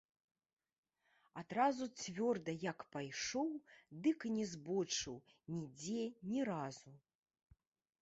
Адразу 1.41 1.85
цвёрда 1.99 2.51
як 2.71 2.79
пайшоў, 2.97 3.49
дык 4.09 4.17
і 4.33 4.35
не 4.41 4.45
збочыў 4.55 5.15
нідзе 5.55 6.03
ні 6.35 6.39
разу. 6.55 6.91